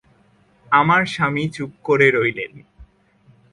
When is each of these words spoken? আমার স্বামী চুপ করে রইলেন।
আমার 0.71 1.01
স্বামী 1.05 1.43
চুপ 1.49 1.71
করে 1.83 2.07
রইলেন। 2.11 2.53